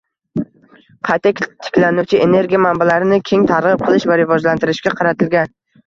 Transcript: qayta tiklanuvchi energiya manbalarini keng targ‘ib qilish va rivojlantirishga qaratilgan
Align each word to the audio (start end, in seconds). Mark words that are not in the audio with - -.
qayta 1.09 1.33
tiklanuvchi 1.41 2.23
energiya 2.25 2.63
manbalarini 2.65 3.23
keng 3.31 3.47
targ‘ib 3.55 3.87
qilish 3.87 4.13
va 4.15 4.21
rivojlantirishga 4.27 5.01
qaratilgan 5.01 5.59